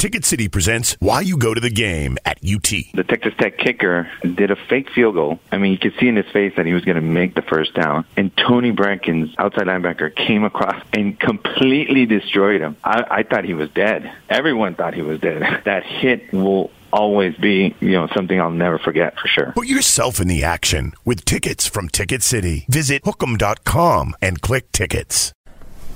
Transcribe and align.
Ticket 0.00 0.24
City 0.24 0.48
presents 0.48 0.96
Why 1.00 1.20
You 1.20 1.36
Go 1.36 1.52
to 1.52 1.60
the 1.60 1.68
Game 1.68 2.16
at 2.24 2.38
UT. 2.38 2.70
The 2.94 3.04
Texas 3.06 3.34
Tech 3.38 3.58
kicker 3.58 4.10
did 4.22 4.50
a 4.50 4.56
fake 4.56 4.88
field 4.94 5.14
goal. 5.14 5.38
I 5.52 5.58
mean, 5.58 5.72
you 5.72 5.78
could 5.78 5.92
see 6.00 6.08
in 6.08 6.16
his 6.16 6.24
face 6.32 6.54
that 6.56 6.64
he 6.64 6.72
was 6.72 6.86
going 6.86 6.94
to 6.94 7.02
make 7.02 7.34
the 7.34 7.42
first 7.42 7.74
down. 7.74 8.06
And 8.16 8.34
Tony 8.34 8.72
Brackens, 8.72 9.34
outside 9.36 9.66
linebacker, 9.66 10.16
came 10.16 10.42
across 10.42 10.82
and 10.94 11.20
completely 11.20 12.06
destroyed 12.06 12.62
him. 12.62 12.78
I, 12.82 13.04
I 13.10 13.22
thought 13.24 13.44
he 13.44 13.52
was 13.52 13.68
dead. 13.72 14.10
Everyone 14.30 14.74
thought 14.74 14.94
he 14.94 15.02
was 15.02 15.20
dead. 15.20 15.42
That 15.66 15.82
hit 15.84 16.32
will 16.32 16.70
always 16.90 17.36
be, 17.36 17.74
you 17.80 17.90
know, 17.90 18.08
something 18.14 18.40
I'll 18.40 18.50
never 18.50 18.78
forget 18.78 19.18
for 19.18 19.28
sure. 19.28 19.52
Put 19.52 19.66
yourself 19.66 20.18
in 20.18 20.28
the 20.28 20.42
action 20.42 20.94
with 21.04 21.26
tickets 21.26 21.66
from 21.66 21.90
Ticket 21.90 22.22
City. 22.22 22.64
Visit 22.70 23.02
hookem.com 23.02 24.14
and 24.22 24.40
click 24.40 24.72
tickets. 24.72 25.34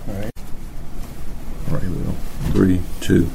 All 0.07 0.15
right. 0.15 0.31
All 1.69 1.75
right, 1.79 1.89
Will. 1.89 2.13
Three, 2.53 2.83
two. 3.01 3.31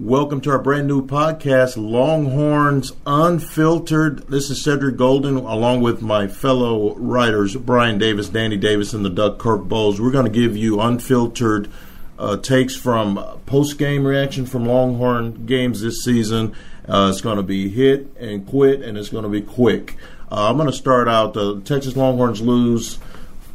Welcome 0.00 0.40
to 0.42 0.50
our 0.52 0.58
brand 0.58 0.88
new 0.88 1.06
podcast, 1.06 1.76
Longhorns 1.76 2.92
Unfiltered. 3.04 4.28
This 4.28 4.48
is 4.48 4.64
Cedric 4.64 4.96
Golden, 4.96 5.36
along 5.36 5.82
with 5.82 6.00
my 6.00 6.26
fellow 6.26 6.94
writers, 6.94 7.54
Brian 7.54 7.98
Davis, 7.98 8.30
Danny 8.30 8.56
Davis, 8.56 8.94
and 8.94 9.04
the 9.04 9.10
Duck 9.10 9.38
Kirk 9.38 9.64
Bohls. 9.64 10.00
We're 10.00 10.10
going 10.10 10.24
to 10.24 10.30
give 10.30 10.56
you 10.56 10.80
unfiltered 10.80 11.70
uh, 12.18 12.38
takes 12.38 12.74
from 12.74 13.22
post 13.44 13.76
game 13.76 14.06
reaction 14.06 14.46
from 14.46 14.64
Longhorn 14.64 15.44
games 15.44 15.82
this 15.82 16.02
season. 16.02 16.54
Uh, 16.88 17.10
it's 17.12 17.20
going 17.20 17.36
to 17.36 17.42
be 17.42 17.68
hit 17.68 18.06
and 18.18 18.46
quit, 18.46 18.80
and 18.80 18.96
it's 18.96 19.10
going 19.10 19.24
to 19.24 19.28
be 19.28 19.42
quick. 19.42 19.96
Uh, 20.32 20.48
I'm 20.48 20.56
going 20.56 20.66
to 20.70 20.72
start 20.72 21.08
out. 21.08 21.34
The 21.34 21.60
Texas 21.60 21.94
Longhorns 21.94 22.40
lose 22.40 22.98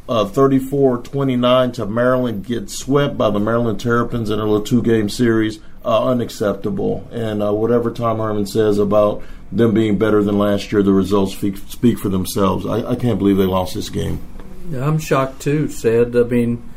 uh, 0.08 0.26
34 0.26 0.98
29 0.98 1.72
to 1.72 1.86
Maryland, 1.86 2.44
get 2.44 2.70
swept 2.70 3.18
by 3.18 3.30
the 3.30 3.40
Maryland 3.40 3.80
Terrapins 3.80 4.30
in 4.30 4.38
a 4.38 4.44
little 4.44 4.62
two 4.62 4.82
game 4.82 5.08
series. 5.08 5.60
Uh, 5.84 6.06
unacceptable. 6.06 7.06
And 7.12 7.40
uh, 7.40 7.52
whatever 7.52 7.92
Tom 7.92 8.18
Herman 8.18 8.46
says 8.46 8.80
about 8.80 9.22
them 9.52 9.72
being 9.72 9.98
better 9.98 10.20
than 10.20 10.36
last 10.36 10.72
year, 10.72 10.82
the 10.82 10.92
results 10.92 11.32
speak, 11.36 11.58
speak 11.58 11.98
for 11.98 12.08
themselves. 12.08 12.66
I, 12.66 12.90
I 12.90 12.96
can't 12.96 13.20
believe 13.20 13.36
they 13.36 13.44
lost 13.44 13.74
this 13.74 13.88
game. 13.88 14.20
Yeah, 14.68 14.84
I'm 14.84 14.98
shocked 14.98 15.40
too, 15.40 15.68
Said. 15.68 16.16
I 16.16 16.24
mean, 16.24 16.68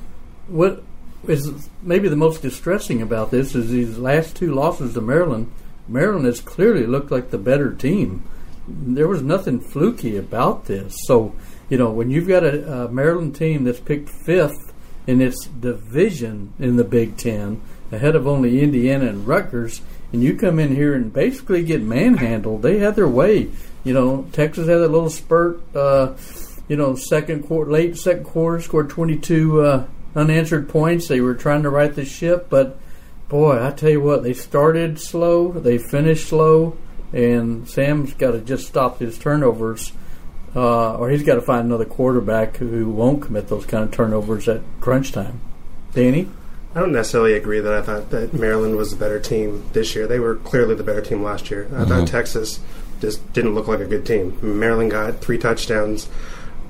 what 0.48 0.84
is 1.28 1.70
maybe 1.82 2.08
the 2.08 2.16
most 2.16 2.42
distressing 2.42 3.02
about 3.02 3.32
this 3.32 3.56
is 3.56 3.72
these 3.72 3.98
last 3.98 4.36
two 4.36 4.54
losses 4.54 4.94
to 4.94 5.02
Maryland. 5.02 5.52
Maryland 5.88 6.26
has 6.26 6.40
clearly 6.40 6.86
looked 6.86 7.12
like 7.12 7.32
the 7.32 7.38
better 7.38 7.74
team. 7.74 8.24
There 8.68 9.08
was 9.08 9.24
nothing 9.24 9.60
fluky 9.60 10.18
about 10.18 10.66
this. 10.66 10.96
So, 11.08 11.34
you 11.70 11.78
know, 11.78 11.92
when 11.92 12.10
you've 12.10 12.28
got 12.28 12.44
a, 12.44 12.84
a 12.84 12.92
Maryland 12.92 13.36
team 13.36 13.64
that's 13.64 13.80
picked 13.80 14.10
fifth 14.10 14.74
in 15.08 15.22
its 15.22 15.46
division 15.46 16.54
in 16.60 16.76
the 16.76 16.84
Big 16.84 17.18
Ten, 17.18 17.62
ahead 17.92 18.16
of 18.16 18.28
only 18.28 18.62
Indiana 18.62 19.08
and 19.08 19.28
Rutgers, 19.28 19.82
and 20.12 20.24
you 20.24 20.36
come 20.36 20.60
in 20.60 20.76
here 20.76 20.94
and 20.94 21.14
basically 21.14 21.64
get 21.64 21.82
manhandled. 21.82 22.62
They 22.62 22.80
had 22.80 22.96
their 22.96 23.08
way. 23.08 23.50
You 23.84 23.94
know, 23.94 24.28
Texas 24.32 24.68
had 24.68 24.78
a 24.78 24.88
little 24.88 25.10
spurt. 25.10 25.62
Uh, 25.76 26.14
you 26.68 26.76
know, 26.76 26.96
second 26.96 27.44
quarter, 27.48 27.72
late 27.72 27.98
second 27.98 28.26
quarter, 28.26 28.62
scored 28.62 28.90
22 28.90 29.62
uh, 29.62 29.88
unanswered 30.16 30.70
points. 30.70 31.08
They 31.08 31.20
were 31.20 31.34
trying 31.34 31.64
to 31.64 31.70
right 31.70 31.94
the 31.94 32.06
ship, 32.06 32.48
but 32.50 32.78
boy, 33.28 33.66
I 33.66 33.72
tell 33.72 33.90
you 33.90 34.02
what, 34.02 34.24
they 34.24 34.34
started 34.34 35.00
slow, 35.00 35.52
they 35.52 35.80
finished 35.80 36.28
slow, 36.28 36.78
and 37.12 37.68
Sam's 37.68 38.14
got 38.14 38.32
to 38.32 38.40
just 38.40 38.68
stop 38.68 39.00
his 39.00 39.18
turnovers. 39.18 39.92
Uh, 40.56 40.96
or 40.96 41.10
he's 41.10 41.24
got 41.24 41.36
to 41.36 41.42
find 41.42 41.66
another 41.66 41.86
quarterback 41.86 42.58
who 42.58 42.90
won't 42.90 43.22
commit 43.22 43.50
those 43.50 43.66
kind 43.66 43.84
of 43.84 43.92
turnovers 43.92 44.48
at 44.48 44.62
crunch 44.82 45.12
time. 45.12 45.42
Danny? 45.94 46.28
I 46.76 46.82
don't 46.82 46.92
necessarily 46.92 47.34
agree 47.34 47.60
that 47.60 47.74
I 47.74 47.82
thought 47.82 48.10
that 48.12 48.34
Maryland 48.34 48.76
was 48.76 48.92
the 48.92 48.98
better 48.98 49.20
team 49.20 49.64
this 49.74 49.96
year. 49.96 50.08
They 50.08 50.20
were 50.20 50.36
clearly 50.36 50.76
the 50.76 50.84
better 50.84 51.02
team 51.02 51.24
last 51.24 51.50
year. 51.50 51.66
I 51.66 51.70
mm-hmm. 51.70 51.90
thought 51.90 52.08
Texas 52.08 52.60
just 53.02 53.34
didn't 53.34 53.56
look 53.56 53.68
like 53.68 53.80
a 53.80 53.86
good 53.86 54.06
team. 54.06 54.38
Maryland 54.42 54.92
got 54.92 55.20
three 55.20 55.38
touchdowns 55.38 56.08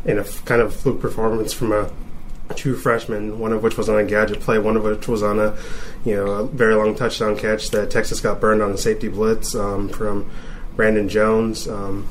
in 0.05 0.17
a 0.17 0.21
f- 0.21 0.43
kind 0.45 0.61
of 0.61 0.73
fluke 0.73 1.01
performance 1.01 1.51
from 1.51 1.73
a 1.73 1.91
true 2.55 2.75
freshman, 2.75 3.39
one 3.39 3.51
of 3.51 3.61
which 3.61 3.77
was 3.77 3.89
on 3.89 3.99
a 3.99 4.05
gadget 4.05 4.39
play, 4.39 4.57
one 4.57 4.77
of 4.77 4.83
which 4.83 5.07
was 5.07 5.21
on 5.21 5.39
a 5.39 5.57
you 6.05 6.15
know 6.15 6.25
a 6.27 6.47
very 6.47 6.75
long 6.75 6.95
touchdown 6.95 7.37
catch 7.37 7.69
that 7.71 7.91
Texas 7.91 8.21
got 8.21 8.39
burned 8.39 8.61
on 8.61 8.71
a 8.71 8.77
safety 8.77 9.07
blitz 9.07 9.53
um, 9.55 9.89
from 9.89 10.29
Brandon 10.75 11.09
Jones. 11.09 11.67
Um, 11.67 12.07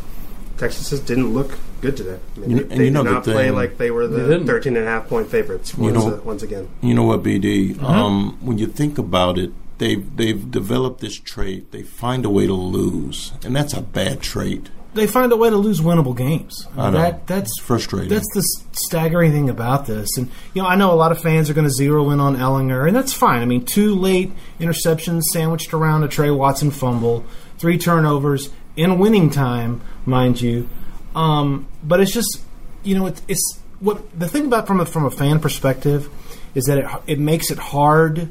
Texas 0.58 0.90
just 0.90 1.06
didn't 1.06 1.32
look 1.32 1.56
good 1.80 1.96
today. 1.96 2.18
I 2.36 2.40
mean, 2.40 2.50
you, 2.50 2.64
they, 2.64 2.76
they 2.76 2.84
you 2.86 2.90
know 2.90 3.04
did 3.04 3.12
not 3.12 3.24
the 3.24 3.32
play 3.32 3.50
like 3.50 3.78
they 3.78 3.90
were 3.90 4.06
the 4.06 4.44
13 4.44 4.76
and 4.76 4.86
a 4.86 4.88
half 4.88 5.08
point 5.08 5.28
favorites 5.28 5.76
once, 5.76 5.96
you 5.96 6.10
know, 6.10 6.16
uh, 6.16 6.20
once 6.20 6.42
again. 6.42 6.68
You 6.82 6.94
know 6.94 7.04
what, 7.04 7.22
BD? 7.22 7.74
Mm-hmm. 7.74 7.84
Um, 7.84 8.38
when 8.40 8.58
you 8.58 8.66
think 8.66 8.98
about 8.98 9.38
it, 9.38 9.52
they've 9.78 10.16
they've 10.16 10.50
developed 10.50 11.00
this 11.00 11.16
trait. 11.18 11.70
They 11.70 11.82
find 11.82 12.24
a 12.24 12.30
way 12.30 12.46
to 12.46 12.54
lose, 12.54 13.32
and 13.44 13.54
that's 13.54 13.72
a 13.72 13.80
bad 13.80 14.20
trait. 14.20 14.70
They 14.94 15.06
find 15.06 15.30
a 15.30 15.36
way 15.36 15.50
to 15.50 15.56
lose 15.56 15.80
winnable 15.80 16.16
games. 16.16 16.66
I 16.76 16.90
know. 16.90 16.98
That, 16.98 17.26
that's 17.26 17.50
it's 17.50 17.60
frustrating. 17.60 18.08
That's 18.08 18.26
the 18.34 18.42
staggering 18.72 19.32
thing 19.32 19.50
about 19.50 19.86
this. 19.86 20.16
And 20.16 20.28
you 20.54 20.62
know, 20.62 20.68
I 20.68 20.74
know 20.74 20.92
a 20.92 20.96
lot 20.96 21.12
of 21.12 21.20
fans 21.20 21.48
are 21.50 21.54
going 21.54 21.66
to 21.66 21.72
zero 21.72 22.10
in 22.10 22.20
on 22.20 22.36
Ehlinger, 22.36 22.86
and 22.86 22.96
that's 22.96 23.12
fine. 23.12 23.42
I 23.42 23.44
mean, 23.44 23.64
two 23.64 23.94
late 23.94 24.32
interceptions 24.58 25.22
sandwiched 25.32 25.72
around 25.72 26.02
a 26.02 26.08
Tre 26.08 26.30
Watson 26.30 26.70
fumble, 26.70 27.24
three 27.58 27.78
turnovers 27.78 28.50
in 28.78 28.96
winning 28.96 29.28
time, 29.28 29.80
mind 30.06 30.40
you. 30.40 30.68
Um, 31.14 31.66
but 31.82 32.00
it's 32.00 32.12
just, 32.12 32.40
you 32.84 32.96
know, 32.96 33.06
it's, 33.06 33.20
it's 33.26 33.60
what 33.80 34.18
the 34.18 34.28
thing 34.28 34.46
about 34.46 34.68
from 34.68 34.78
a, 34.78 34.86
from 34.86 35.04
a 35.04 35.10
fan 35.10 35.40
perspective 35.40 36.08
is 36.54 36.64
that 36.66 36.78
it, 36.78 36.86
it 37.06 37.18
makes 37.18 37.50
it 37.50 37.58
hard 37.58 38.28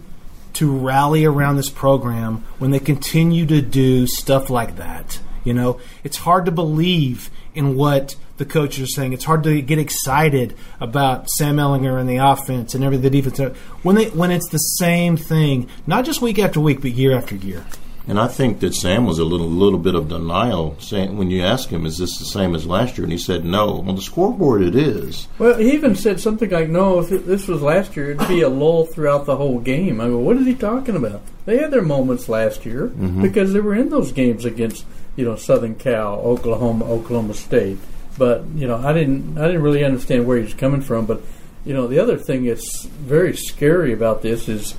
to 0.53 0.71
rally 0.75 1.25
around 1.25 1.57
this 1.57 1.69
program 1.69 2.45
when 2.59 2.71
they 2.71 2.79
continue 2.79 3.45
to 3.45 3.61
do 3.61 4.07
stuff 4.07 4.49
like 4.49 4.77
that. 4.77 5.19
You 5.43 5.53
know, 5.53 5.81
it's 6.03 6.17
hard 6.17 6.45
to 6.45 6.51
believe 6.51 7.29
in 7.53 7.75
what 7.75 8.15
the 8.37 8.45
coaches 8.45 8.83
are 8.83 8.91
saying. 8.91 9.13
It's 9.13 9.25
hard 9.25 9.43
to 9.43 9.61
get 9.61 9.79
excited 9.79 10.55
about 10.79 11.29
Sam 11.29 11.57
Ehlinger 11.57 11.99
and 11.99 12.09
the 12.09 12.17
offense 12.17 12.73
and 12.73 12.83
everything 12.85 13.03
the 13.03 13.21
defense 13.21 13.57
when 13.83 13.95
they 13.95 14.05
when 14.11 14.31
it's 14.31 14.49
the 14.49 14.57
same 14.57 15.17
thing, 15.17 15.69
not 15.85 16.05
just 16.05 16.21
week 16.21 16.39
after 16.39 16.61
week, 16.61 16.81
but 16.81 16.91
year 16.91 17.17
after 17.17 17.35
year. 17.35 17.65
And 18.07 18.17
I 18.17 18.27
think 18.27 18.61
that 18.61 18.73
Sam 18.73 19.05
was 19.05 19.19
a 19.19 19.25
little 19.25 19.49
little 19.49 19.79
bit 19.79 19.93
of 19.93 20.07
denial 20.07 20.77
saying 20.79 21.17
when 21.17 21.29
you 21.29 21.43
ask 21.43 21.69
him, 21.69 21.85
"Is 21.85 21.97
this 21.97 22.17
the 22.17 22.25
same 22.25 22.55
as 22.55 22.65
last 22.65 22.97
year?" 22.97 23.03
and 23.03 23.11
he 23.11 23.17
said, 23.17 23.43
"No." 23.43 23.83
On 23.85 23.95
the 23.95 24.01
scoreboard, 24.01 24.61
it 24.61 24.75
is. 24.75 25.27
Well, 25.37 25.57
he 25.57 25.73
even 25.73 25.93
said 25.95 26.21
something 26.21 26.49
like, 26.49 26.69
"No, 26.69 26.99
if 26.99 27.09
this 27.25 27.47
was 27.47 27.61
last 27.61 27.97
year, 27.97 28.11
it'd 28.11 28.27
be 28.29 28.41
a 28.41 28.49
lull 28.49 28.85
throughout 28.85 29.25
the 29.25 29.35
whole 29.35 29.59
game." 29.59 29.99
I 29.99 30.07
go, 30.07 30.19
"What 30.19 30.37
is 30.37 30.45
he 30.45 30.55
talking 30.55 30.95
about?" 30.95 31.21
They 31.45 31.57
had 31.57 31.71
their 31.71 31.81
moments 31.81 32.29
last 32.29 32.65
year 32.65 32.87
mm-hmm. 32.87 33.21
because 33.21 33.51
they 33.51 33.59
were 33.59 33.75
in 33.75 33.89
those 33.89 34.13
games 34.13 34.45
against 34.45 34.85
you 35.17 35.25
know 35.25 35.35
Southern 35.35 35.75
Cal, 35.75 36.15
Oklahoma, 36.15 36.85
Oklahoma 36.85 37.33
State. 37.33 37.77
But 38.17 38.45
you 38.55 38.67
know, 38.67 38.77
I 38.77 38.93
didn't 38.93 39.37
I 39.37 39.47
didn't 39.47 39.63
really 39.63 39.83
understand 39.83 40.25
where 40.25 40.37
he's 40.37 40.53
coming 40.53 40.81
from. 40.81 41.07
But 41.07 41.21
you 41.65 41.73
know, 41.73 41.87
the 41.87 41.99
other 41.99 42.17
thing 42.17 42.45
that's 42.45 42.85
very 42.85 43.35
scary 43.35 43.91
about 43.91 44.21
this 44.21 44.47
is 44.47 44.75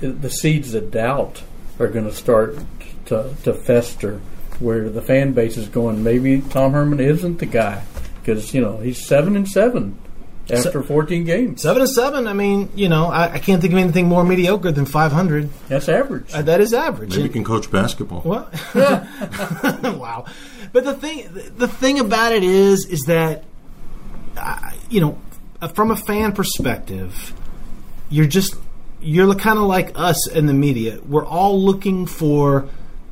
the 0.00 0.30
seeds 0.30 0.74
of 0.74 0.90
doubt 0.90 1.42
are 1.78 1.88
going 1.88 2.04
to 2.04 2.14
start 2.14 2.58
to, 3.06 3.34
to 3.44 3.54
fester 3.54 4.20
where 4.58 4.88
the 4.88 5.02
fan 5.02 5.32
base 5.32 5.56
is 5.56 5.68
going 5.68 6.02
maybe 6.02 6.40
Tom 6.40 6.72
Herman 6.72 7.00
isn't 7.00 7.38
the 7.38 7.46
guy 7.46 7.84
because 8.20 8.54
you 8.54 8.60
know 8.60 8.78
he's 8.78 9.06
seven 9.06 9.36
and 9.36 9.48
seven 9.48 9.98
after 10.50 10.82
14 10.82 11.24
games. 11.24 11.62
Seven 11.62 11.82
and 11.82 11.90
seven. 11.90 12.26
I 12.26 12.32
mean, 12.32 12.70
you 12.74 12.88
know, 12.88 13.06
I, 13.06 13.34
I, 13.34 13.38
can't 13.38 13.60
think 13.60 13.72
of 13.72 13.78
anything 13.78 14.06
more 14.06 14.24
mediocre 14.24 14.70
than 14.70 14.86
500. 14.86 15.50
That's 15.68 15.88
average. 15.88 16.32
Uh, 16.32 16.42
that 16.42 16.60
is 16.60 16.72
average. 16.72 17.10
Maybe 17.10 17.22
you 17.22 17.28
can 17.28 17.44
coach 17.44 17.70
basketball. 17.70 18.22
Well, 18.24 18.50
wow. 18.74 20.26
But 20.72 20.84
the 20.84 20.94
thing, 20.94 21.28
the 21.56 21.68
thing 21.68 21.98
about 21.98 22.32
it 22.32 22.42
is, 22.42 22.86
is 22.86 23.02
that, 23.02 23.44
uh, 24.36 24.70
you 24.88 25.00
know, 25.00 25.18
from 25.74 25.90
a 25.90 25.96
fan 25.96 26.32
perspective, 26.32 27.34
you're 28.08 28.26
just 28.26 28.54
you're 29.06 29.32
kind 29.34 29.58
of 29.58 29.64
like 29.64 29.92
us 29.94 30.28
in 30.30 30.46
the 30.46 30.54
media. 30.54 30.98
We're 31.06 31.26
all 31.26 31.62
looking 31.62 32.06
for. 32.06 32.68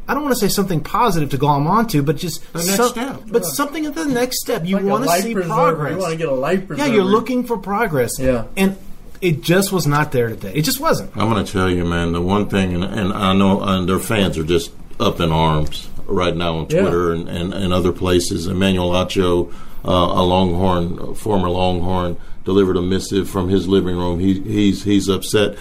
I 0.06 0.12
don't 0.12 0.22
want 0.22 0.34
to 0.34 0.40
say 0.40 0.48
something 0.48 0.82
positive 0.82 1.30
to 1.30 1.38
glom 1.38 1.66
onto, 1.66 2.02
but 2.02 2.16
just 2.16 2.52
the 2.52 2.58
next 2.58 2.76
some, 2.76 2.88
step. 2.90 3.20
But 3.26 3.42
yeah. 3.42 3.48
something 3.48 3.86
at 3.86 3.94
the 3.94 4.04
next 4.04 4.40
step. 4.40 4.66
You 4.66 4.76
like 4.76 4.84
want 4.84 5.04
to 5.04 5.10
see 5.22 5.32
preserver. 5.32 5.54
progress. 5.54 5.92
You 5.92 5.98
want 5.98 6.12
to 6.12 6.18
get 6.18 6.28
a 6.28 6.32
life 6.32 6.66
preserver. 6.66 6.88
Yeah, 6.88 6.94
you're 6.94 7.04
looking 7.04 7.44
for 7.44 7.56
progress. 7.56 8.18
Yeah. 8.18 8.46
And 8.56 8.76
it 9.22 9.40
just 9.40 9.72
was 9.72 9.86
not 9.86 10.12
there 10.12 10.28
today. 10.28 10.52
It 10.54 10.62
just 10.62 10.80
wasn't. 10.80 11.16
I'm 11.16 11.30
going 11.30 11.42
to 11.42 11.50
tell 11.50 11.70
you, 11.70 11.84
man. 11.86 12.12
The 12.12 12.20
one 12.20 12.48
thing, 12.50 12.74
and, 12.74 12.84
and 12.84 13.12
I 13.12 13.32
know, 13.32 13.62
and 13.62 13.88
their 13.88 13.98
fans 13.98 14.36
are 14.36 14.44
just 14.44 14.72
up 15.00 15.20
in 15.20 15.32
arms 15.32 15.88
right 16.06 16.36
now 16.36 16.56
on 16.56 16.66
Yeah. 16.68 16.82
Twitter 16.82 17.12
and, 17.12 17.28
and, 17.28 17.54
and 17.54 17.72
other 17.72 17.92
places. 17.92 18.46
Emmanuel 18.46 18.90
Acho, 18.90 19.50
uh, 19.86 19.90
a 19.90 20.22
Longhorn, 20.22 20.98
a 20.98 21.14
former 21.14 21.48
Longhorn, 21.48 22.18
delivered 22.44 22.76
a 22.76 22.82
missive 22.82 23.30
from 23.30 23.48
his 23.48 23.66
living 23.66 23.96
room. 23.96 24.20
He, 24.20 24.40
he's 24.40 24.84
he's 24.84 25.08
upset 25.08 25.56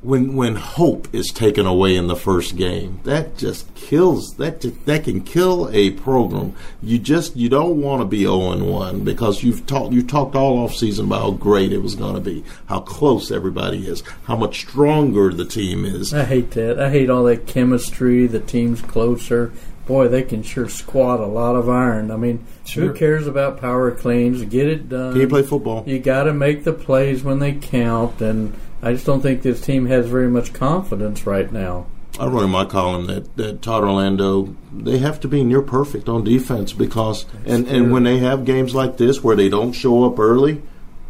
when 0.00 0.36
when 0.36 0.54
hope 0.54 1.12
is 1.12 1.28
taken 1.28 1.66
away 1.66 1.96
in 1.96 2.06
the 2.06 2.14
first 2.16 2.56
game. 2.56 3.00
That 3.04 3.36
just 3.36 3.74
kills. 3.74 4.34
That 4.36 4.60
just, 4.60 4.86
that 4.86 5.04
can 5.04 5.22
kill 5.22 5.68
a 5.72 5.90
program. 5.90 6.54
You 6.82 6.98
just 6.98 7.36
you 7.36 7.48
don't 7.48 7.80
want 7.82 8.00
to 8.02 8.04
be 8.06 8.20
zero 8.20 8.52
and 8.52 8.68
one 8.70 9.02
because 9.04 9.42
you've 9.42 9.66
talked 9.66 9.92
you 9.92 10.02
talked 10.02 10.36
all 10.36 10.58
off 10.58 10.74
season 10.74 11.06
about 11.06 11.22
how 11.22 11.30
great 11.32 11.72
it 11.72 11.82
was 11.82 11.96
going 11.96 12.14
to 12.14 12.20
be, 12.20 12.44
how 12.66 12.80
close 12.80 13.30
everybody 13.32 13.88
is, 13.88 14.02
how 14.24 14.36
much 14.36 14.60
stronger 14.60 15.32
the 15.32 15.44
team 15.44 15.84
is. 15.84 16.14
I 16.14 16.24
hate 16.24 16.52
that. 16.52 16.78
I 16.78 16.90
hate 16.90 17.10
all 17.10 17.24
that 17.24 17.46
chemistry. 17.46 18.26
The 18.28 18.40
team's 18.40 18.80
closer. 18.82 19.52
Boy, 19.86 20.06
they 20.08 20.22
can 20.22 20.42
sure 20.42 20.68
squat 20.68 21.18
a 21.18 21.26
lot 21.26 21.56
of 21.56 21.68
iron. 21.68 22.10
I 22.10 22.16
mean, 22.16 22.44
Sure. 22.66 22.88
who 22.88 22.92
cares 22.92 23.26
about 23.26 23.58
power 23.58 23.90
claims? 23.90 24.44
Get 24.44 24.66
it 24.68 24.90
done. 24.90 25.12
Can 25.12 25.22
you 25.22 25.28
play 25.28 25.42
football? 25.42 25.82
You 25.86 25.98
got 25.98 26.24
to 26.24 26.34
make 26.34 26.64
the 26.64 26.74
plays 26.74 27.24
when 27.24 27.38
they 27.38 27.52
count, 27.54 28.20
and 28.20 28.52
I 28.82 28.92
just 28.92 29.06
don't 29.06 29.20
think 29.20 29.42
this 29.42 29.60
team 29.60 29.86
has 29.86 30.06
very 30.06 30.28
much 30.28 30.52
confidence 30.52 31.26
right 31.26 31.50
now. 31.50 31.86
I 32.18 32.26
wrote 32.26 32.44
in 32.44 32.50
my 32.50 32.64
column 32.64 33.06
that, 33.06 33.36
that 33.36 33.62
Todd 33.62 33.84
Orlando 33.84 34.56
they 34.72 34.98
have 34.98 35.20
to 35.20 35.28
be 35.28 35.44
near 35.44 35.62
perfect 35.62 36.08
on 36.08 36.24
defense 36.24 36.72
because 36.72 37.26
and, 37.44 37.68
and 37.68 37.92
when 37.92 38.02
they 38.04 38.18
have 38.18 38.44
games 38.44 38.74
like 38.74 38.96
this 38.96 39.22
where 39.22 39.36
they 39.36 39.48
don't 39.48 39.72
show 39.72 40.04
up 40.04 40.18
early, 40.18 40.62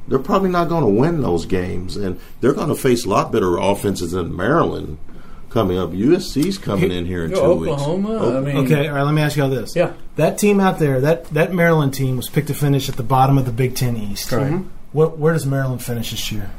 they're 0.07 0.19
probably 0.19 0.51
not 0.51 0.69
going 0.69 0.85
to 0.85 0.91
win 0.91 1.23
those 1.23 1.47
games 1.47 1.97
and 1.97 2.21
they're 2.41 2.53
going 2.53 2.69
to 2.69 2.75
face 2.75 3.05
a 3.05 3.09
lot 3.09 3.33
better 3.33 3.57
offenses 3.59 4.13
than 4.13 4.35
Maryland 4.37 4.99
coming 5.51 5.79
up. 5.79 5.91
USC's 5.91 6.59
coming 6.59 6.91
in 6.91 7.07
here 7.07 7.25
in 7.25 7.31
Go 7.31 7.37
two 7.37 7.71
Oklahoma. 7.71 8.11
weeks. 8.11 8.23
Oh, 8.23 8.37
I 8.37 8.41
mean, 8.41 8.57
Okay, 8.67 8.89
all 8.89 8.95
right. 8.97 9.03
Let 9.03 9.15
me 9.15 9.23
ask 9.23 9.37
you 9.37 9.45
all 9.45 9.49
this. 9.51 9.75
Yeah. 9.75 9.93
that 10.17 10.37
team 10.37 10.61
out 10.61 10.79
there, 10.79 11.01
that 11.01 11.25
that 11.27 11.55
Maryland 11.55 11.95
team 11.95 12.17
was 12.19 12.29
picked 12.29 12.49
to 12.49 12.55
finish 12.55 12.89
at 12.91 12.97
the 12.97 13.03
bottom 13.03 13.39
of 13.39 13.47
the 13.47 13.53
Big 13.53 13.75
Ten 13.75 13.97
East. 13.97 14.31
Right. 14.33 14.63
What, 14.93 15.19
where 15.19 15.33
does 15.33 15.47
Maryland 15.47 15.83
finish 15.83 16.11
this 16.11 16.31
year? 16.33 16.51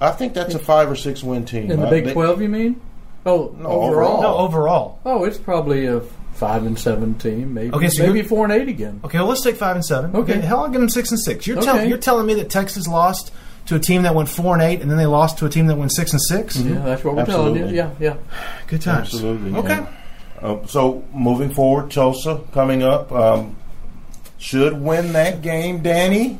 I 0.00 0.10
think 0.12 0.34
that's 0.34 0.54
a 0.54 0.58
five 0.58 0.90
or 0.90 0.96
six 0.96 1.22
win 1.22 1.44
team. 1.44 1.70
in 1.70 1.80
the 1.80 1.86
I- 1.86 1.90
Big 1.90 2.04
they- 2.06 2.12
Twelve, 2.12 2.40
you 2.40 2.48
mean? 2.48 2.80
Oh, 3.26 3.54
No, 3.58 3.66
overall. 3.68 3.82
overall. 3.90 4.22
No, 4.22 4.36
overall. 4.36 4.98
Oh, 5.04 5.24
it's 5.24 5.38
probably 5.38 5.86
a 5.86 6.00
five 6.34 6.64
and 6.64 6.78
seven 6.78 7.14
team, 7.14 7.52
maybe. 7.52 7.72
Okay, 7.74 7.88
so 7.88 8.04
maybe 8.04 8.18
you're- 8.18 8.28
four 8.28 8.44
and 8.44 8.52
eight 8.52 8.68
again. 8.68 9.00
Okay, 9.04 9.18
well, 9.18 9.26
let's 9.26 9.42
take 9.42 9.56
five 9.56 9.74
and 9.76 9.84
seven. 9.84 10.14
Okay. 10.14 10.40
hell, 10.40 10.60
I'll 10.60 10.68
give 10.68 10.80
them 10.80 10.88
six 10.88 11.10
and 11.10 11.20
six. 11.20 11.46
You're, 11.46 11.60
tell, 11.60 11.76
Okay. 11.76 11.88
you're 11.88 11.98
telling 11.98 12.26
me 12.26 12.34
that 12.34 12.48
Texas 12.48 12.86
lost 12.86 13.32
to 13.66 13.74
a 13.74 13.78
team 13.78 14.02
that 14.04 14.14
went 14.14 14.28
four 14.28 14.54
and 14.54 14.62
eight, 14.62 14.80
and 14.80 14.90
then 14.90 14.96
they 14.96 15.04
lost 15.06 15.36
to 15.38 15.46
a 15.46 15.48
team 15.50 15.66
that 15.66 15.76
went 15.76 15.92
six 15.92 16.12
and 16.12 16.22
6 16.22 16.56
Yeah, 16.56 16.78
that's 16.84 17.04
what 17.04 17.16
we're 17.16 17.26
telling 17.26 17.48
Absolutely. 17.58 17.70
you. 17.72 17.76
Yeah, 17.76 17.90
yeah. 18.00 18.14
Good 18.68 18.80
times. 18.82 19.12
Absolutely. 19.12 19.58
Okay. 19.58 19.78
yeah. 19.80 19.86
Uh, 20.48 20.66
so 20.66 21.02
moving 21.12 21.50
forward, 21.52 21.90
Tulsa 21.90 22.40
coming 22.52 22.82
up 22.84 23.10
um, 23.12 23.56
should 24.38 24.80
win 24.80 25.12
that 25.14 25.42
game. 25.42 25.80
Danny, 25.82 26.38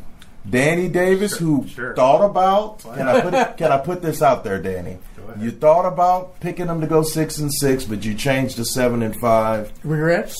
Danny 0.48 0.88
Davis, 0.88 1.36
who 1.36 1.66
sure. 1.68 1.94
thought 1.94 2.24
about 2.24 2.78
can 2.80 3.08
I 3.08 3.20
put 3.20 3.34
it, 3.34 3.56
can 3.58 3.72
I 3.72 3.78
put 3.78 4.02
this 4.02 4.22
out 4.22 4.44
there, 4.44 4.58
Danny? 4.60 4.98
You 5.38 5.50
thought 5.50 5.84
about 5.86 6.40
picking 6.40 6.66
them 6.68 6.80
to 6.80 6.86
go 6.86 7.02
six 7.02 7.38
and 7.38 7.52
six, 7.52 7.84
but 7.84 8.04
you 8.04 8.14
changed 8.14 8.56
to 8.56 8.64
seven 8.64 9.02
and 9.02 9.14
five. 9.20 9.70
Regrets? 9.84 10.34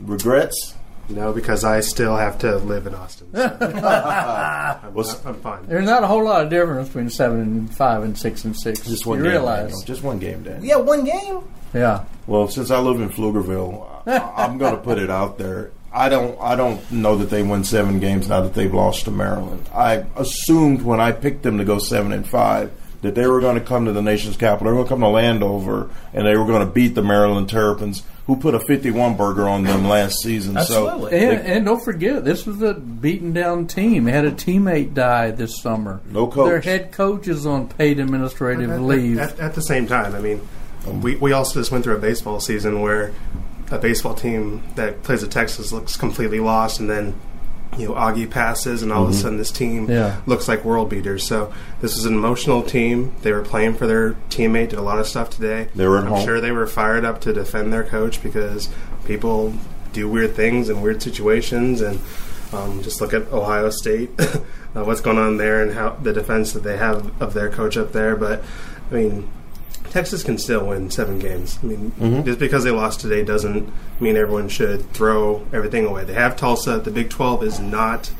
Regrets? 0.00 0.74
No, 1.10 1.32
because 1.32 1.64
I 1.64 1.80
still 1.80 2.16
have 2.16 2.38
to 2.40 2.56
live 2.58 2.86
in 2.86 2.94
Austin. 2.94 3.28
So 3.34 3.42
I'm, 4.82 4.94
What's- 4.94 5.24
I'm 5.24 5.40
fine. 5.40 5.66
There's 5.66 5.84
not 5.86 6.04
a 6.04 6.06
whole 6.06 6.22
lot 6.24 6.44
of 6.44 6.50
difference 6.50 6.88
between 6.88 7.10
seven 7.10 7.40
and 7.40 7.74
five 7.74 8.02
and 8.04 8.16
six 8.16 8.44
and 8.44 8.54
six. 8.56 8.80
Just 8.86 9.06
one 9.06 9.18
you 9.18 9.24
game. 9.24 9.32
realize? 9.32 9.70
Daniel. 9.70 9.82
Just 9.86 10.02
one 10.02 10.18
game, 10.18 10.42
Danny. 10.42 10.68
Yeah, 10.68 10.76
one 10.76 11.04
game. 11.04 11.40
Yeah. 11.74 12.04
Well, 12.26 12.46
since 12.48 12.70
I 12.70 12.78
live 12.78 13.00
in 13.00 13.08
Pflugerville, 13.08 13.86
I'm 14.36 14.58
going 14.58 14.76
to 14.76 14.80
put 14.82 14.98
it 14.98 15.10
out 15.10 15.38
there. 15.38 15.70
I 15.98 16.08
don't. 16.08 16.40
I 16.40 16.54
don't 16.54 16.90
know 16.92 17.16
that 17.16 17.30
they 17.30 17.42
win 17.42 17.64
seven 17.64 17.98
games 17.98 18.28
now 18.28 18.42
that 18.42 18.54
they've 18.54 18.72
lost 18.72 19.06
to 19.06 19.10
Maryland. 19.10 19.68
I 19.74 20.04
assumed 20.16 20.82
when 20.82 21.00
I 21.00 21.12
picked 21.12 21.42
them 21.42 21.58
to 21.58 21.64
go 21.64 21.78
seven 21.78 22.12
and 22.12 22.26
five 22.26 22.70
that 23.02 23.14
they 23.14 23.26
were 23.26 23.40
going 23.40 23.54
to 23.58 23.64
come 23.64 23.84
to 23.84 23.92
the 23.92 24.02
nation's 24.02 24.36
capital. 24.36 24.72
They 24.72 24.76
were 24.76 24.84
going 24.84 24.86
to 24.86 24.90
come 24.90 25.00
to 25.00 25.08
Landover, 25.08 25.90
and 26.12 26.26
they 26.26 26.36
were 26.36 26.46
going 26.46 26.66
to 26.66 26.72
beat 26.72 26.94
the 26.94 27.02
Maryland 27.02 27.48
Terrapins, 27.48 28.02
who 28.26 28.36
put 28.36 28.54
a 28.54 28.60
51 28.60 29.16
burger 29.16 29.48
on 29.48 29.62
them 29.62 29.86
last 29.86 30.18
season. 30.20 30.56
Absolutely. 30.56 31.10
So 31.12 31.16
And, 31.16 31.46
and 31.46 31.64
don't 31.64 31.82
forget, 31.82 32.24
this 32.24 32.44
was 32.44 32.60
a 32.60 32.74
beaten 32.74 33.32
down 33.32 33.66
team. 33.68 34.04
They 34.04 34.12
had 34.12 34.24
a 34.24 34.32
teammate 34.32 34.94
die 34.94 35.30
this 35.30 35.60
summer. 35.60 36.00
No 36.10 36.26
coach. 36.26 36.48
Their 36.48 36.60
head 36.60 36.92
coach 36.92 37.28
is 37.28 37.46
on 37.46 37.68
paid 37.68 38.00
administrative 38.00 38.70
At- 38.70 38.82
leave. 38.82 39.18
At, 39.18 39.38
at 39.38 39.54
the 39.54 39.62
same 39.62 39.86
time, 39.86 40.14
I 40.14 40.20
mean, 40.20 40.46
we, 40.86 41.16
we 41.16 41.32
also 41.32 41.60
just 41.60 41.70
went 41.70 41.84
through 41.84 41.96
a 41.96 42.00
baseball 42.00 42.40
season 42.40 42.80
where 42.80 43.12
a 43.70 43.78
baseball 43.78 44.14
team 44.14 44.62
that 44.76 45.02
plays 45.02 45.22
at 45.22 45.30
Texas 45.30 45.72
looks 45.72 45.96
completely 45.96 46.40
lost, 46.40 46.80
and 46.80 46.88
then 46.88 47.14
you 47.76 47.88
know 47.88 47.94
Augie 47.94 48.28
passes, 48.30 48.82
and 48.82 48.90
all 48.92 49.04
of 49.04 49.10
a 49.10 49.14
sudden 49.14 49.36
this 49.38 49.50
team 49.50 49.88
Yeah. 49.90 50.16
looks 50.26 50.48
like 50.48 50.64
world 50.64 50.88
beaters. 50.88 51.26
So 51.26 51.52
this 51.80 51.94
was 51.96 52.04
an 52.06 52.14
emotional 52.14 52.62
team. 52.62 53.12
They 53.22 53.32
were 53.32 53.42
playing 53.42 53.74
for 53.74 53.86
their 53.86 54.12
teammate. 54.30 54.70
Did 54.70 54.78
a 54.78 54.82
lot 54.82 54.98
of 54.98 55.06
stuff 55.06 55.30
today. 55.30 55.68
They 55.74 55.86
were 55.86 55.98
I'm 55.98 56.06
home. 56.06 56.24
sure 56.24 56.40
they 56.40 56.50
were 56.52 56.66
fired 56.66 57.04
up 57.04 57.20
to 57.22 57.32
defend 57.32 57.72
their 57.72 57.84
coach 57.84 58.22
because 58.22 58.68
people 59.04 59.54
do 59.92 60.08
weird 60.08 60.34
things 60.34 60.68
in 60.68 60.80
weird 60.82 61.02
situations 61.02 61.80
and. 61.80 62.00
Um, 62.50 62.82
just 62.82 63.02
look 63.02 63.12
at 63.12 63.30
Ohio 63.30 63.68
State, 63.68 64.08
uh, 64.18 64.38
what's 64.82 65.02
going 65.02 65.18
on 65.18 65.36
there, 65.36 65.62
and 65.62 65.74
how 65.74 65.90
the 66.02 66.14
defense 66.14 66.54
that 66.54 66.62
they 66.62 66.78
have 66.78 67.20
of 67.20 67.34
their 67.34 67.50
coach 67.50 67.76
up 67.76 67.92
there. 67.92 68.16
But 68.16 68.42
I 68.90 68.94
mean, 68.94 69.28
Texas 69.90 70.22
can 70.22 70.38
still 70.38 70.66
win 70.66 70.90
seven 70.90 71.18
games. 71.18 71.58
I 71.62 71.66
mean, 71.66 71.92
Mm-hmm. 71.98 72.24
just 72.24 72.38
because 72.38 72.64
they 72.64 72.70
lost 72.70 73.00
today 73.00 73.22
doesn't 73.24 73.72
mean 74.00 74.16
everyone 74.16 74.48
should 74.48 74.90
throw 74.92 75.46
everything 75.52 75.86
away. 75.86 76.04
They 76.04 76.14
have 76.14 76.36
Tulsa. 76.36 76.78
The 76.78 76.90
Big 76.90 77.10
Twelve 77.10 77.42
is 77.42 77.58
not. 77.60 78.10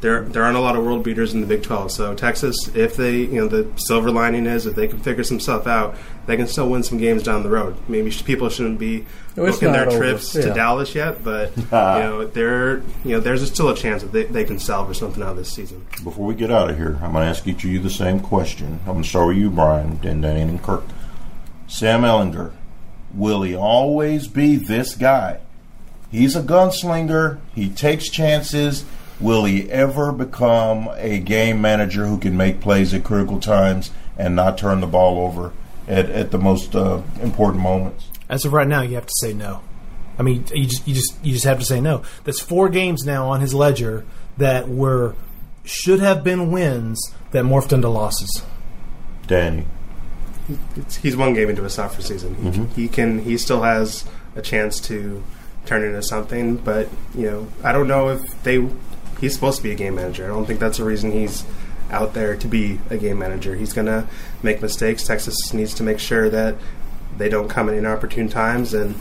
There, 0.00 0.20
there 0.22 0.42
aren't 0.42 0.56
a 0.58 0.60
lot 0.60 0.76
of 0.76 0.84
world 0.84 1.02
beaters 1.02 1.32
in 1.32 1.40
the 1.40 1.46
Big 1.46 1.62
Twelve. 1.62 1.90
So 1.90 2.14
Texas, 2.14 2.68
if 2.74 2.94
they, 2.96 3.16
you 3.20 3.36
know, 3.40 3.48
the 3.48 3.66
silver 3.76 4.10
lining 4.10 4.44
is 4.44 4.66
if 4.66 4.74
they 4.74 4.86
can 4.86 4.98
figure 4.98 5.24
some 5.24 5.40
stuff 5.40 5.66
out, 5.66 5.96
they 6.26 6.36
can 6.36 6.46
still 6.46 6.68
win 6.68 6.82
some 6.82 6.98
games 6.98 7.22
down 7.22 7.42
the 7.42 7.48
road. 7.48 7.74
Maybe 7.88 8.10
sh- 8.10 8.22
people 8.24 8.50
shouldn't 8.50 8.78
be 8.78 9.06
No, 9.34 9.46
booking 9.46 9.72
their 9.72 9.86
over. 9.88 9.96
trips 9.96 10.34
Yeah. 10.34 10.42
to 10.42 10.54
Dallas 10.54 10.94
yet, 10.94 11.24
but 11.24 11.56
you 11.56 11.62
know, 11.70 12.26
there, 12.26 12.78
you 13.04 13.12
know, 13.12 13.20
there's 13.20 13.46
still 13.50 13.70
a 13.70 13.74
chance 13.74 14.02
that 14.02 14.12
they, 14.12 14.24
they 14.24 14.44
can 14.44 14.58
salvage 14.58 14.98
something 14.98 15.22
out 15.22 15.30
of 15.30 15.36
this 15.36 15.50
season. 15.52 15.86
Before 16.02 16.26
we 16.26 16.34
get 16.34 16.50
out 16.50 16.68
of 16.68 16.76
here, 16.76 16.98
I'm 17.02 17.12
going 17.12 17.24
to 17.24 17.30
ask 17.30 17.46
each 17.46 17.64
of 17.64 17.70
you 17.70 17.78
the 17.78 17.88
same 17.90 18.20
question. 18.20 18.80
I'm 18.86 18.92
going 18.92 19.02
to 19.04 19.08
start 19.08 19.28
with 19.28 19.36
you, 19.38 19.48
Brian, 19.50 19.98
then 20.02 20.20
Dane 20.20 20.48
and 20.50 20.62
Kirk. 20.62 20.84
Sam 21.66 22.02
Ehlinger, 22.02 22.52
will 23.14 23.40
he 23.42 23.56
always 23.56 24.28
be 24.28 24.56
this 24.56 24.94
guy? 24.94 25.40
He's 26.10 26.36
a 26.36 26.42
gunslinger. 26.42 27.38
He 27.54 27.70
takes 27.70 28.08
chances. 28.10 28.84
Will 29.20 29.44
he 29.44 29.70
ever 29.70 30.12
become 30.12 30.90
a 30.96 31.18
game 31.20 31.60
manager 31.60 32.06
who 32.06 32.18
can 32.18 32.36
make 32.36 32.60
plays 32.60 32.92
at 32.92 33.04
critical 33.04 33.38
times 33.40 33.90
and 34.18 34.34
not 34.34 34.58
turn 34.58 34.80
the 34.80 34.86
ball 34.86 35.24
over 35.24 35.52
at, 35.86 36.10
at 36.10 36.30
the 36.30 36.38
most 36.38 36.74
uh, 36.74 37.02
important 37.22 37.62
moments? 37.62 38.08
As 38.28 38.44
of 38.44 38.52
right 38.52 38.66
now, 38.66 38.82
you 38.82 38.96
have 38.96 39.06
to 39.06 39.14
say 39.20 39.32
no. 39.32 39.60
I 40.18 40.22
mean, 40.22 40.44
you 40.52 40.66
just 40.66 40.86
you 40.86 40.94
just 40.94 41.14
you 41.24 41.32
just 41.32 41.44
have 41.44 41.58
to 41.58 41.64
say 41.64 41.80
no. 41.80 42.02
That's 42.24 42.40
four 42.40 42.68
games 42.68 43.04
now 43.04 43.28
on 43.28 43.40
his 43.40 43.52
ledger 43.52 44.04
that 44.36 44.68
were 44.68 45.14
should 45.64 46.00
have 46.00 46.22
been 46.22 46.50
wins 46.50 47.12
that 47.32 47.44
morphed 47.44 47.72
into 47.72 47.88
losses. 47.88 48.42
Danny. 49.26 49.66
it's, 50.76 50.96
he's 50.96 51.16
one 51.16 51.34
game 51.34 51.48
into 51.48 51.64
a 51.64 51.70
sophomore 51.70 52.02
season. 52.02 52.68
He, 52.74 52.82
he 52.82 52.88
can 52.88 53.20
he 53.20 53.38
still 53.38 53.62
has 53.62 54.04
a 54.36 54.42
chance 54.42 54.78
to 54.80 55.22
turn 55.66 55.82
into 55.82 56.02
something, 56.02 56.56
but 56.56 56.88
you 57.14 57.30
know 57.30 57.48
I 57.62 57.72
don't 57.72 57.88
know 57.88 58.10
if 58.10 58.42
they. 58.42 58.68
He's 59.24 59.32
supposed 59.32 59.56
to 59.56 59.62
be 59.62 59.72
a 59.72 59.74
game 59.74 59.94
manager. 59.94 60.24
I 60.24 60.28
don't 60.28 60.44
think 60.44 60.60
that's 60.60 60.76
the 60.76 60.84
reason 60.84 61.10
he's 61.10 61.44
out 61.90 62.12
there 62.12 62.36
to 62.36 62.46
be 62.46 62.78
a 62.90 62.98
game 62.98 63.18
manager. 63.18 63.54
He's 63.54 63.72
going 63.72 63.86
to 63.86 64.06
make 64.42 64.60
mistakes. 64.60 65.04
Texas 65.04 65.54
needs 65.54 65.72
to 65.74 65.82
make 65.82 65.98
sure 65.98 66.28
that 66.28 66.56
they 67.16 67.30
don't 67.30 67.48
come 67.48 67.70
at 67.70 67.74
inopportune 67.74 68.28
times. 68.28 68.74
And 68.74 68.94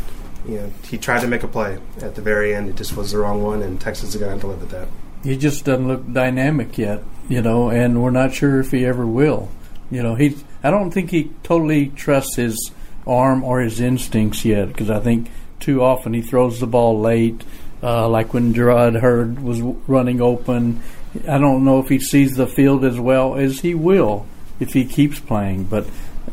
you 0.47 0.55
know 0.59 0.71
he 0.83 0.97
tried 0.97 1.21
to 1.21 1.27
make 1.27 1.43
a 1.43 1.47
play 1.49 1.77
at 2.01 2.15
the 2.15 2.21
very 2.21 2.55
end. 2.55 2.69
It 2.69 2.77
just 2.77 2.95
was 2.95 3.11
the 3.11 3.17
wrong 3.17 3.43
one, 3.43 3.61
and 3.61 3.81
Texas 3.81 4.09
is 4.09 4.15
going 4.15 4.29
to 4.29 4.33
have 4.35 4.41
to 4.41 4.47
live 4.47 4.61
with 4.61 4.71
that. 4.71 4.87
he 5.23 5.37
just 5.37 5.65
doesn't 5.65 5.87
look 5.87 6.11
dynamic 6.11 6.77
yet, 6.77 7.03
you 7.27 7.41
know, 7.41 7.69
and 7.69 8.01
we're 8.01 8.09
not 8.09 8.33
sure 8.33 8.61
if 8.61 8.71
he 8.71 8.85
ever 8.85 9.05
will. 9.05 9.49
You 9.91 10.03
know, 10.03 10.15
he 10.15 10.37
I 10.63 10.71
don't 10.71 10.91
think 10.91 11.11
he 11.11 11.31
totally 11.43 11.87
trusts 11.87 12.37
his 12.37 12.71
arm 13.05 13.43
or 13.43 13.59
his 13.59 13.81
instincts 13.81 14.45
yet 14.45 14.69
because 14.69 14.89
I 14.89 14.99
think 14.99 15.29
too 15.59 15.81
often 15.81 16.13
he 16.13 16.21
throws 16.21 16.59
the 16.59 16.67
ball 16.67 16.99
late, 16.99 17.43
uh, 17.83 18.07
like 18.07 18.33
when 18.33 18.53
Jerrod 18.53 18.99
Heard 18.99 19.43
was 19.43 19.61
running 19.61 20.21
open. 20.21 20.81
I 21.27 21.37
don't 21.37 21.63
know 21.63 21.79
if 21.79 21.89
he 21.89 21.99
sees 21.99 22.35
the 22.35 22.47
field 22.47 22.83
as 22.85 22.99
well 22.99 23.35
as 23.35 23.59
he 23.59 23.75
will 23.75 24.25
if 24.59 24.73
he 24.73 24.85
keeps 24.85 25.19
playing, 25.19 25.65
but 25.65 25.85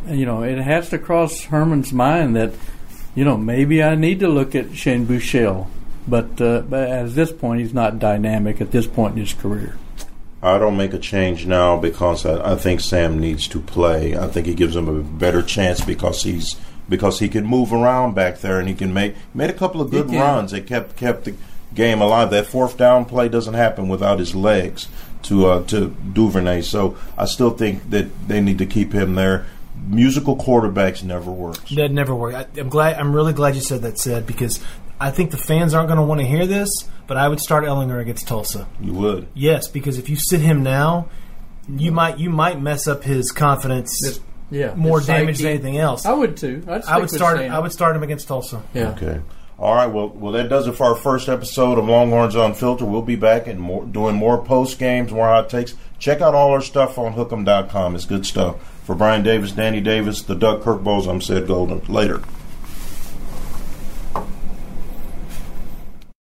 you 0.09 0.25
know, 0.25 0.43
it 0.43 0.59
has 0.59 0.89
to 0.91 0.99
cross 0.99 1.43
Herman's 1.43 1.93
mind 1.93 2.37
that 2.37 2.53
you 3.15 3.25
know 3.25 3.37
maybe 3.37 3.83
I 3.83 3.97
need 3.97 4.21
to 4.21 4.29
look 4.29 4.55
at 4.55 4.75
Shane 4.75 5.07
Buechele. 5.07 5.67
But, 6.09 6.41
uh, 6.41 6.63
but 6.63 6.89
at 6.89 7.15
this 7.15 7.31
point, 7.31 7.61
he's 7.61 7.75
not 7.75 7.99
dynamic 7.99 8.61
at 8.61 8.71
this 8.71 8.87
point 8.87 9.15
in 9.15 9.21
his 9.21 9.35
career. 9.35 9.77
I 10.43 10.59
don't 10.59 10.77
make 10.77 10.95
a 10.95 10.99
change 10.99 11.47
now 11.47 11.77
because 11.77 12.25
I, 12.25 12.53
I 12.53 12.57
think 12.57 12.81
Sam 12.81 13.19
needs 13.19 13.47
to 13.49 13.61
play. 13.61 14.17
I 14.17 14.27
think 14.27 14.47
he 14.47 14.55
gives 14.55 14.75
him 14.75 14.89
a 14.89 15.03
better 15.03 15.43
chance 15.43 15.83
because 15.83 16.23
he's 16.23 16.57
because 16.91 17.21
he 17.21 17.29
can 17.29 17.47
move 17.47 17.73
around 17.73 18.15
back 18.15 18.41
there 18.41 18.59
and 18.59 18.69
he 18.69 18.75
can 18.75 18.93
make 18.93 19.15
made 19.33 19.49
a 19.49 19.55
couple 19.55 19.81
of 19.81 19.91
good 19.91 20.11
runs 20.11 20.51
that 20.51 20.67
kept 20.67 20.97
kept 20.97 21.25
the 21.25 21.35
game 21.73 22.03
alive. 22.03 22.31
That 22.31 22.47
fourth 22.47 22.77
down 22.77 23.07
play 23.07 23.31
doesn't 23.31 23.55
happen 23.55 23.89
without 23.89 24.19
his 24.19 24.35
legs 24.35 24.89
to 25.23 25.47
uh, 25.47 25.65
to 25.67 25.97
Duvernay. 26.13 26.63
So 26.63 26.99
I 27.17 27.25
still 27.25 27.51
think 27.51 27.89
that 27.91 28.29
they 28.29 28.41
need 28.43 28.59
to 28.59 28.67
keep 28.67 28.93
him 28.93 29.15
there. 29.15 29.47
Musical 29.87 30.37
quarterbacks 30.37 31.03
never 31.03 31.31
works. 31.31 31.71
That 31.71 31.91
never 31.91 32.15
worked. 32.15 32.37
I, 32.37 32.61
I'm 32.61 32.69
glad. 32.69 32.97
I'm 32.97 33.15
really 33.15 33.33
glad 33.33 33.55
you 33.55 33.63
said 33.63 33.81
that, 33.83 33.99
said 33.99 34.27
because 34.27 34.61
I 35.01 35.11
think 35.11 35.31
the 35.31 35.39
fans 35.39 35.73
aren't 35.73 35.89
going 35.89 35.99
to 35.99 36.05
want 36.05 36.21
to 36.21 36.27
hear 36.27 36.47
this. 36.47 36.69
But 37.07 37.17
I 37.17 37.29
would 37.29 37.41
start 37.41 37.65
Ehlinger 37.65 38.01
against 38.01 38.29
Tulsa. 38.29 38.69
You 38.81 38.93
would. 38.95 39.29
Yes, 39.35 39.69
because 39.69 39.99
if 39.99 40.09
you 40.09 40.17
sit 40.17 40.41
him 40.41 40.63
now, 40.63 41.09
you 41.69 41.93
might 41.93 42.19
you 42.19 42.31
might 42.31 42.61
mess 42.61 42.87
up 42.87 43.05
his 43.05 43.33
confidence 43.33 43.97
This- 44.03 44.21
yeah, 44.51 44.75
more 44.75 45.01
damage 45.01 45.37
psyche. 45.37 45.45
than 45.45 45.53
anything 45.53 45.79
else. 45.79 46.07
I 46.07 46.13
would 46.13 46.37
too. 46.37 46.65
I'd 46.69 46.85
I 46.85 46.99
would 46.99 47.11
start. 47.11 47.39
Sam. 47.39 47.53
I 47.53 47.59
would 47.59 47.73
start 47.73 47.97
him 47.97 48.03
against 48.03 48.29
Tulsa. 48.29 48.63
Yeah. 48.75 48.91
Okay. 48.91 49.21
All 49.59 49.75
right. 49.75 49.87
Well, 49.87 50.09
well, 50.09 50.33
that 50.33 50.49
does 50.49 50.67
it 50.67 50.73
for 50.73 50.85
our 50.87 50.95
first 50.95 51.29
episode 51.29 51.79
of 51.79 51.87
Longhorns 51.87 52.35
Unfiltered. 52.35 52.89
We'll 52.89 53.03
be 53.03 53.17
back 53.17 53.47
and 53.47 53.61
more, 53.61 53.85
doing 53.85 54.17
more 54.17 54.43
post 54.43 54.79
games, 54.79 55.13
more 55.13 55.27
hot 55.27 55.51
takes. 55.51 55.75
Check 55.99 56.21
out 56.23 56.35
all 56.35 56.51
our 56.53 56.63
stuff 56.63 56.97
on 56.99 57.13
Hook'em.com. 57.13 57.95
It's 57.95 58.07
good 58.07 58.25
stuff. 58.25 58.57
For 58.85 58.95
Brian 58.95 59.23
Davis, 59.23 59.53
Danny 59.53 59.81
Davis, 59.81 60.23
the 60.23 60.35
Doug 60.35 60.63
Kirk 60.63 60.81
Bohls, 60.81 61.07
I'm 61.07 61.21
Sid 61.21 61.47
Golden. 61.47 61.81
Later. 61.93 62.23